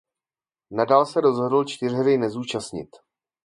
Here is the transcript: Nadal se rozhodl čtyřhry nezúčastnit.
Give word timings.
Nadal 0.71 1.05
se 1.05 1.21
rozhodl 1.21 1.63
čtyřhry 1.63 2.17
nezúčastnit. 2.17 2.89